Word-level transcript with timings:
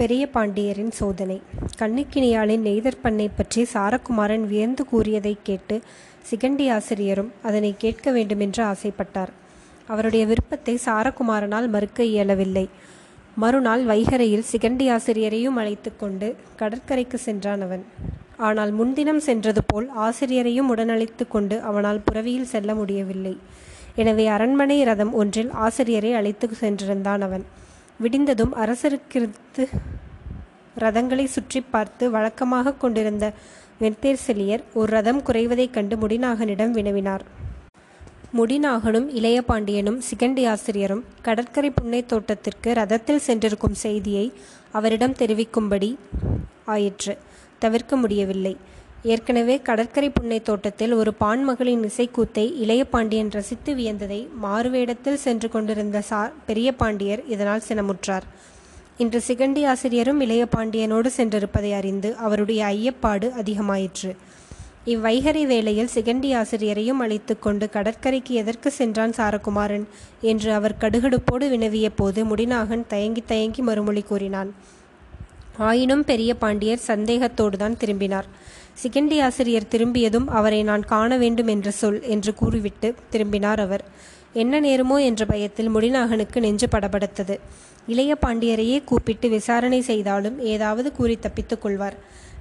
பெரிய 0.00 0.28
பாண்டியரின் 0.34 0.90
சோதனை. 0.90 1.42
கண்ணுக்கினியாளின் 1.78 2.62
நெய்தற்பண்ணை 2.64 3.28
பற்றி 3.36 3.66
சாரகுமாரன் 3.74 4.46
வியந்து 4.46 4.84
கூறியதைக் 4.84 5.38
கேட்டு 5.42 5.80
சிகண்டி 6.30 6.70
ஆசிரியரும் 6.70 7.32
அதனை 7.42 7.74
கேட்க 7.78 8.10
வேண்டுமென்று 8.10 8.64
ஆசைப்பட்டார். 8.64 9.28
அவருடைய 9.86 10.26
விருப்பத்தை 10.26 10.78
சாரகுமாரனால் 10.84 11.68
மறுக்க 11.68 12.04
இயலவில்லை. 12.04 12.68
மறுநாள் 13.34 13.84
வைகரையில் 13.84 14.44
சிகண்டி 14.52 14.90
ஆசிரியரையும் 14.90 15.56
அழைத்து 15.56 15.96
கொண்டு 15.96 16.36
கடற்கரைக்கு 16.56 17.18
சென்றான் 17.18 17.60
அவன். 17.60 17.84
ஆனால் 18.36 18.70
முன்தினம் 18.70 19.20
சென்றது 19.20 19.64
போல் 19.66 19.90
ஆசிரியரையும் 19.96 20.76
உடனழைத்து 20.76 21.28
கொண்டு 21.28 21.60
அவனால் 21.60 22.00
புறவியில் 22.04 22.44
செல்ல 22.44 22.74
முடியவில்லை. 22.74 23.38
எனவே 23.94 24.26
அரண்மனை 24.26 24.82
ரதம் 24.82 25.12
ஒன்றில் 25.12 25.50
ஆசிரியரை 25.50 26.12
அழைத்து 26.12 26.50
சென்றிருந்தான் 26.60 27.20
அவன். 27.20 27.44
விடிந்ததும் 28.02 28.52
அரசருக்கிருத்து 28.62 29.64
ரதங்களை 30.78 31.24
சுற்றி 31.24 31.60
பார்த்து 31.60 32.10
வழக்கமாக 32.10 32.72
கொண்டிருந்த 32.72 33.32
வெண்தேர்செலியர் 33.80 34.62
ஒரு 34.74 34.90
ரதம் 34.92 35.22
குறைவதைக் 35.22 35.70
கண்டு 35.70 35.96
முடிநாகனிடம் 35.96 36.72
வினவினார். 36.78 37.24
முடிநாகனும் 38.38 39.08
இளைய 39.18 39.42
பாண்டியனும் 39.42 40.00
சிகண்டி 40.08 40.42
ஆசிரியரும் 40.48 41.04
கடற்கரை 41.22 41.70
புன்னை 41.70 42.00
தோட்டத்திற்கு 42.06 42.72
ரதத்தில் 42.72 43.24
சென்றிருக்கும் 43.26 43.80
செய்தியை 43.84 44.26
அவரிடம் 44.72 45.12
தெரிவிக்கும்படி 45.12 45.90
ஆயிற்று. 46.64 47.14
தவிர்க்க 47.58 47.96
முடியவில்லை. 47.96 48.56
ஏற்கனவே 49.02 49.58
கடற்கரை 49.58 50.10
புன்னை 50.10 50.42
தோட்டத்தில் 50.42 50.92
ஒரு 50.92 51.14
பான்மகளின் 51.20 51.84
இசைக்கூத்தை 51.84 52.52
இளைய 52.56 52.84
பாண்டியன் 52.84 53.30
ரசித்து 53.30 53.74
வியந்ததை 53.74 54.26
மாறுவேடத்தில் 54.42 55.14
சென்று 55.14 55.48
கொண்டிருந்த 55.48 56.00
சா 56.00 56.30
பெரிய 56.46 56.74
பாண்டியர் 56.74 57.22
இதனால் 57.26 57.62
சினமுற்றார். 57.68 58.22
இன்று 58.96 59.22
சிகண்டி 59.26 59.66
ஆசிரியரும் 59.66 60.20
இளைய 60.20 60.46
பாண்டியனோடு 60.56 61.06
சென்றிருப்பதை 61.16 61.72
அறிந்து 61.72 62.16
அவருடைய 62.16 62.64
ஐயப்பாடு 62.64 63.30
அதிகமாயிற்று. 63.42 64.16
இவ்வைகரை 64.86 65.46
வேளையில் 65.46 65.90
சிகண்டி 65.94 66.34
ஆசிரியரையும் 66.34 66.98
அழைத்து 66.98 67.38
கொண்டு 67.38 67.70
கடற்கரைக்கு 67.70 68.34
எதற்கு 68.34 68.70
சென்றான் 68.70 69.16
சாரகுமாரன்? 69.16 69.86
என்று 70.20 70.52
அவர் 70.52 70.80
கடுகடுப்போடு 70.80 71.48
வினவிய 71.48 71.90
போது 71.96 72.24
முடிநாகன் 72.24 72.86
தயங்கி 72.86 73.22
தயங்கி 73.26 73.62
மறுமொழி 73.62 74.02
கூறினான். 74.02 74.54
ஆயினும் 75.58 76.04
பெரிய 76.04 76.34
பாண்டியர் 76.34 76.86
சந்தேகத்தோடுதான் 76.86 77.76
திரும்பினார். 77.76 78.58
சிகண்டி 78.74 79.20
ஆசிரியர் 79.20 79.68
திரும்பியதும் 79.68 80.28
அவரை 80.28 80.62
நான் 80.62 80.84
காண 80.84 81.16
வேண்டும் 81.16 81.46
என்று 81.46 81.72
சொல் 81.72 82.02
என்று 82.02 82.34
கூறிவிட்டு 82.34 82.94
திரும்பினார் 83.10 83.60
அவர். 83.60 83.84
என்ன 84.32 84.60
நேருமோ? 84.60 85.00
என்ற 85.00 85.24
பயத்தில் 85.24 85.74
முடிநாகனுக்கு 85.74 86.40
நெஞ்சு 86.40 86.66
படபடத்தது. 86.66 87.38
இளைய 87.86 88.16
பாண்டியரையே 88.26 88.84
கூப்பிட்டு 88.84 89.28
விசாரணை 89.28 89.80
செய்தாலும் 89.80 90.40
ஏதாவது 90.40 90.92
கூறி 90.92 91.16
தப்பித்துக் 91.16 91.62
கொள்வார். 91.62 91.96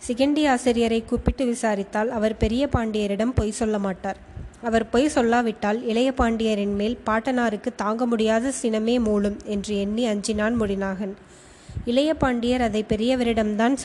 சிகண்டி 0.07 0.47
ஆசிரியரை 0.47 1.05
கூப்பிட்டு 1.05 1.45
விசாரித்தால் 1.45 2.09
அவர் 2.09 2.37
பெரிய 2.37 2.69
பாண்டியரிடம் 2.73 3.31
பொய் 3.35 3.51
சொல்ல 3.51 3.79
மாட்டார். 3.79 4.27
அவர் 4.61 4.89
பொய் 4.89 5.11
சொல்லாவிட்டால் 5.15 5.87
இளைய 5.87 6.13
பாண்டியரின் 6.17 6.75
மேல் 6.75 6.97
பாட்டனாருக்கு 7.05 7.69
தாங்க 7.75 8.05
முடியாத 8.05 8.51
சினமே 8.61 8.99
மூளும் 8.99 9.37
என்று 9.45 9.79
எண்ணி 9.79 10.07
அஞ்சினான் 10.07 10.55
முடிநாகன் 10.61 11.13
இளைய 11.85 12.13
பாண்டியர் 12.13 12.61
அதை 12.61 12.85
பெரியவரிடம்தான் 12.89 13.75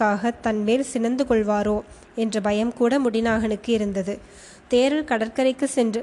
தன் 0.00 0.34
தன்மேல் 0.40 0.90
சினந்து 0.92 1.24
கொள்வாரோ? 1.24 1.76
என்ற 2.14 2.40
பயம் 2.40 2.72
கூட 2.72 2.98
முடிநாகனுக்கு 2.98 3.68
இருந்தது. 3.78 4.14
தேரில் 4.68 5.04
கடற்கரைக்கு 5.04 5.68
சென்று 5.68 6.00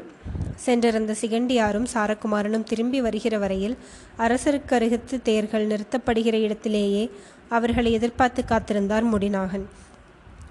சென்றிருந்த 0.55 1.15
சிகண்டியாரும் 1.21 1.85
சாரகுமாரனும் 1.93 2.63
திரும்பி 2.63 3.01
வருகிற 3.01 3.37
வரையில் 3.37 3.75
அரசருக்கு 4.17 4.73
அருகத்து 4.73 5.21
தேர்கள் 5.21 5.67
நிறுத்தப்படுகிற 5.67 6.33
இடத்திலேயே 6.33 7.03
அவர்களை 7.49 7.91
எதிர்பார்த்து 7.91 8.43
காத்திருந்தார் 8.43 9.05
முடிநாகன். 9.13 9.65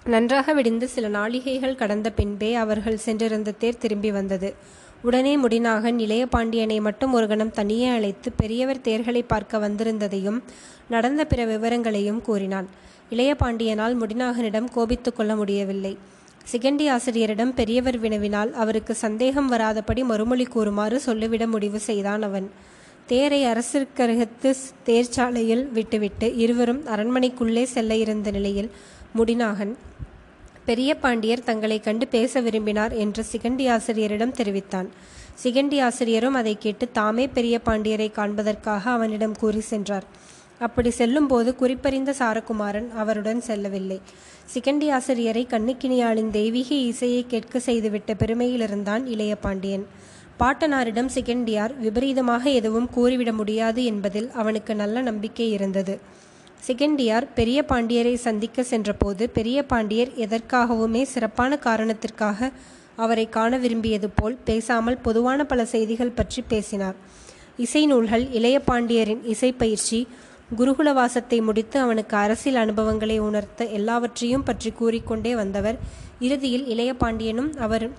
நன்றாக 0.04 0.52
விடிந்து 0.52 0.88
சில 0.88 1.08
நாளிகைகள் 1.08 1.74
கடந்த 1.74 2.10
பின்பே 2.10 2.54
அவர்கள் 2.54 2.96
சென்றிருந்த 2.96 3.50
தேர் 3.50 3.78
திரும்பி 3.78 4.10
வந்தது. 4.10 4.50
உடனே 5.02 5.32
முடிநாகன் 5.36 5.98
இளைய 5.98 6.26
பாண்டியனை 6.26 6.80
மட்டும் 6.80 7.12
ஒரு 7.12 7.26
கணம் 7.26 7.50
தனியே 7.50 7.88
அழைத்து 7.88 8.32
பெரியவர் 8.32 8.80
தேர்களை 8.80 9.22
பார்க்க 9.22 9.58
வந்திருந்ததையும் 9.58 10.38
நடந்த 10.88 11.24
பிற 11.24 11.44
விவரங்களையும் 11.44 12.20
கூறினான். 12.22 12.68
இளைய 13.10 13.36
பாண்டியனால் 13.42 13.94
முடிநாகனிடம் 14.00 14.68
கோபித்து 14.72 15.12
கொள்ள 15.12 15.36
முடியவில்லை. 15.36 15.98
சிகண்டி 16.52 16.90
ஆசிரியரிடம் 16.90 17.54
பெரியவர் 17.54 18.00
வினவினால் 18.00 18.52
அவருக்கு 18.52 18.94
சந்தேகம் 18.94 19.52
வராதபடி 19.52 20.04
மறுமொழி 20.04 20.44
கூறுமாறு 20.44 21.00
சொல்லிவிட 21.00 21.46
முடிவு 21.46 21.78
செய்தான் 21.78 22.22
அவன். 22.22 22.50
தேரை 23.06 23.44
அரசிற்கருகத்து 23.44 24.50
தேர்ச்சாலையில் 24.86 25.64
விட்டுவிட்டு 25.70 26.36
இருவரும் 26.36 26.82
அரண்மனைக்குள்ளே 26.86 27.62
செல்ல 27.62 27.96
இருந்த 27.96 28.30
நிலையில் 28.30 28.70
முடிநாகன் 29.18 29.74
பெரிய 30.64 30.96
பாண்டியர் 30.96 31.44
தங்களை 31.44 31.80
கண்டு 31.80 32.06
பேச 32.08 32.40
விரும்பினார் 32.40 32.92
என்று 32.92 33.24
சிகண்டி 33.32 33.70
ஆசிரியரிடம் 33.70 34.32
தெரிவித்தான். 34.32 34.88
சிகண்டி 35.42 35.82
ஆசிரியரும் 35.82 36.34
அதை 36.34 36.56
கேட்டு 36.58 36.90
தாமே 36.92 37.26
பெரிய 37.26 37.60
பாண்டியரை 37.66 38.12
காண்பதற்காக 38.12 38.90
அவனிடம் 38.90 39.36
கூறி 39.36 39.60
சென்றார். 39.60 40.06
அப்படி 40.58 40.90
செல்லும்போது 40.90 41.54
குறிப்பறிந்த 41.54 42.14
சாரகுமாரன் 42.18 42.88
அவருடன் 42.90 43.40
செல்லவில்லை. 43.40 44.00
சிகண்டி 44.54 44.90
ஆசிரியரை 44.90 45.46
கண்ணுக்கினியாளின் 45.50 46.30
தெய்வீக 46.30 46.74
இசையை 46.74 47.24
கேட்க 47.28 47.58
செய்துவிட்ட 47.58 48.14
பெருமையிலிருந்தான் 48.18 49.06
இளைய 49.06 49.36
பாண்டியன். 49.36 49.86
பாட்டனாரிடம் 50.38 51.10
சிகண்டியார் 51.14 51.78
விபரீதமாக 51.78 52.50
எதுவும் 52.50 52.88
கூறிவிட 52.90 53.32
முடியாது 53.32 53.84
என்பதில் 53.84 54.30
அவனுக்கு 54.30 54.74
நல்ல 54.74 55.02
நம்பிக்கை 55.02 55.50
இருந்தது. 55.50 56.00
சிகண்டியார் 56.66 57.26
பெரிய 57.34 57.64
பாண்டியரை 57.68 58.14
சந்திக்க 58.14 58.62
சென்றபோது 58.62 59.30
பெரிய 59.30 59.62
பாண்டியர் 59.62 60.08
எதற்காகவுமே 60.08 61.02
சிறப்பான 61.02 61.56
காரணத்திற்காக 61.56 62.50
அவரை 62.96 63.28
காண 63.28 63.56
விரும்பியது 63.58 64.10
போல் 64.10 64.36
பேசாமல் 64.44 64.98
பொதுவான 64.98 65.44
பல 65.44 65.64
செய்திகள் 65.64 66.10
பற்றி 66.10 66.42
பேசினார். 66.48 66.94
இசை 67.56 67.86
நூல்கள் 67.86 68.30
இளைய 68.30 68.62
பாண்டியரின் 68.66 69.24
இசை 69.24 69.52
பயிற்சி 69.52 70.08
குருகுலவாசத்தை 70.54 71.42
முடித்து 71.42 71.80
அவனுக்கு 71.80 72.16
அரசியல் 72.16 72.62
அனுபவங்களை 72.62 73.18
உணர்த்த 73.18 73.64
எல்லாவற்றையும் 73.64 74.42
பற்றி 74.42 74.70
கூறிக்கொண்டே 74.70 75.34
வந்தவர். 75.34 75.78
இறுதியில் 76.20 76.66
இளைய 76.66 76.94
பாண்டியனும் 76.94 77.54
அவர் 77.58 77.90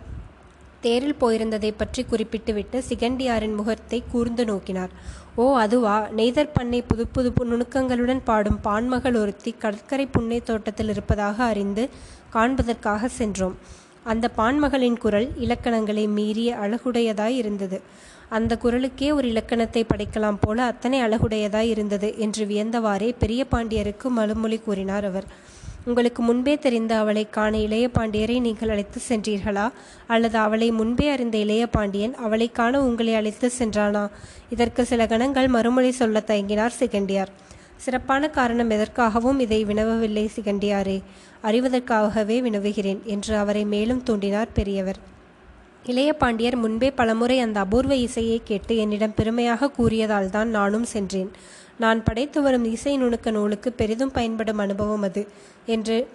தேரில் 0.82 1.20
போயிருந்ததை 1.22 1.74
பற்றி 1.78 2.04
குறிப்பிட்டுவிட்டு 2.04 2.84
சிகண்டியாரின் 2.90 3.56
முகத்தை 3.56 4.04
கூர்ந்து 4.12 4.46
நோக்கினார். 4.46 4.90
ஓ 5.36 5.58
அதுவா? 5.58 6.08
நெய்தர் 6.16 6.54
பண்ணை 6.54 6.82
புது 6.82 7.08
புது 7.08 7.34
நுணுக்கங்களுடன் 7.46 8.22
பாடும் 8.24 8.60
பான்மகள் 8.64 9.20
ஒருத்தி 9.22 9.52
கடற்கரை 9.52 10.06
புன்னை 10.06 10.44
தோட்டத்தில் 10.44 10.90
இருப்பதாக 10.90 11.44
அறிந்து 11.44 11.90
காண்பதற்காக 12.34 13.08
சென்றோம். 13.08 13.58
அந்த 14.04 14.32
பான்மகளின் 14.38 14.98
குரல் 14.98 15.30
இலக்கணங்களை 15.38 16.08
மீறிய 16.08 16.56
அழகுடையதாய் 16.56 17.36
இருந்தது. 17.36 17.82
அந்த 18.30 18.58
குரலுக்கே 18.64 19.14
ஒரு 19.14 19.28
இலக்கணத்தை 19.28 19.86
படைக்கலாம் 19.86 20.38
போல 20.42 20.64
அத்தனை 20.64 21.02
அழகுடையதாய் 21.02 21.70
இருந்தது 21.70 22.18
என்று 22.18 22.46
வியந்தவாறே 22.46 23.16
பெரிய 23.20 23.46
பாண்டியருக்கு 23.52 24.08
மறுமொழி 24.08 24.58
கூறினார் 24.60 25.06
அவர். 25.06 25.28
உங்களுக்கு 25.86 26.22
முன்பே 26.22 26.58
தெரிந்த 26.58 26.98
அவளை 26.98 27.30
காண 27.30 27.58
இளைய 27.58 27.90
பாண்டியரை 27.94 28.42
நீங்கள் 28.42 28.70
அழைத்து 28.70 29.02
சென்றீர்களா? 29.10 29.72
அல்லது 30.08 30.38
அவளை 30.38 30.72
முன்பே 30.72 31.10
அறிந்த 31.10 31.38
இளைய 31.38 31.68
பாண்டியன் 31.68 32.16
அவளை 32.16 32.52
காண 32.52 32.84
உங்களை 32.84 33.16
அழைத்து 33.16 33.52
சென்றானா? 33.60 34.10
இதற்கு 34.50 34.86
சில 34.86 35.06
கணங்கள் 35.06 35.48
மறுமொழி 35.48 35.92
சொல்ல 35.92 36.24
தயங்கினார் 36.28 36.78
சிகண்டியார். 36.80 37.28
சிறப்பான 37.76 38.30
காரணம் 38.30 38.70
எதற்காகவும் 38.70 39.40
இதை 39.40 39.66
வினவவில்லை 39.66 40.30
சிகண்டியாரே. 40.36 41.02
அறிவதற்காகவே 41.44 42.42
வினவுகிறேன் 42.42 43.04
என்று 43.04 43.36
அவரை 43.38 43.66
மேலும் 43.66 44.04
தூண்டினார் 44.10 44.48
பெரியவர். 44.54 45.16
இளைய 45.86 46.14
பாண்டியர் 46.14 46.56
முன்பே 46.56 46.92
பலமுறை 46.92 47.40
அந்த 47.40 47.60
அபூர்வ 47.60 47.96
இசையை 47.96 48.42
கேட்டு 48.44 48.78
என்னிடம் 48.78 49.14
பெருமையாக 49.14 49.70
கூறியதால் 49.70 50.30
தான் 50.30 50.50
நானும் 50.50 50.84
சென்றேன். 50.84 51.32
நான் 51.78 52.04
படைத்து 52.04 52.42
வரும் 52.42 52.64
இசை 52.64 52.98
நுணுக்க 53.02 53.32
நூலுக்கு 53.32 53.72
பெரிதும் 53.72 54.12
பயன்படும் 54.12 54.58
அனுபவம் 54.58 55.02
அது 55.02 55.28
என்று 55.66 56.08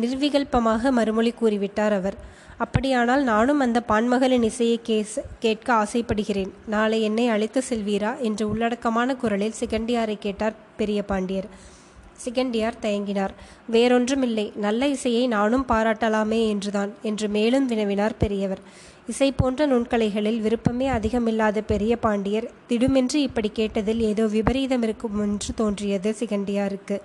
நிர்விகல்பமாக 0.00 0.90
மறுமொழி 0.90 1.34
கூறிவிட்டார் 1.40 1.90
அவர். 1.90 2.14
அப்படியானால் 2.56 3.22
நானும் 3.22 3.60
அந்த 3.60 3.82
பான்மகளின் 3.88 4.42
இசையை 4.42 4.80
கேஸ் 4.82 5.20
கேட்க 5.38 5.72
ஆசைப்படுகிறேன். 5.72 6.52
நாளை 6.66 7.02
என்னை 7.02 7.28
அழைத்து 7.28 7.62
செல்வீரா? 7.70 8.18
என்று 8.18 8.48
உள்ளடக்கமான 8.48 9.16
குரலில் 9.16 9.58
சிகண்டியாரை 9.60 10.18
கேட்டார் 10.18 10.54
பெரிய 10.76 11.02
பாண்டியர். 11.02 11.48
சிகண்டியார் 12.24 12.82
தயங்கினார். 12.82 13.30
வேறொன்றுமில்லை 13.72 14.56
நல்ல 14.56 14.86
இசையை 14.86 15.26
நானும் 15.26 15.66
பாராட்டலாமே 15.68 16.48
என்றுதான் 16.48 16.92
என்று 17.02 17.28
மேலும் 17.28 17.68
வினவினார் 17.68 18.16
பெரியவர். 18.18 18.58
இசை 19.08 19.32
போன்ற 19.32 19.66
நுண்கலைகளில் 19.66 20.40
விருப்பமே 20.40 20.86
அதிகமில்லாத 20.88 21.58
பெரிய 21.66 21.92
பாண்டியர் 21.96 22.46
திடுமென்று 22.68 23.14
இப்படி 23.14 23.50
கேட்டதில் 23.54 24.02
ஏதோ 24.10 24.26
விபரீதம் 24.26 24.82
இருக்கும் 24.82 25.18
என்று 25.20 25.54
தோன்றியது 25.54 26.16
சிகண்டியாருக்கு. 26.20 26.96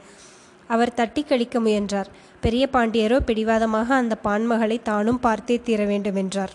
அவர் 0.68 0.94
தட்டி 0.94 1.24
கழிக்க 1.24 1.60
முயன்றார். 1.60 2.10
பெரிய 2.42 2.70
பாண்டியரோ 2.74 3.20
பிடிவாதமாக 3.20 3.94
அந்த 3.96 4.18
பான்மகளை 4.24 4.82
தானும் 4.82 5.20
பார்த்தே 5.20 5.58
தீர 5.64 5.86
வேண்டும் 5.86 6.16
என்றார். 6.16 6.54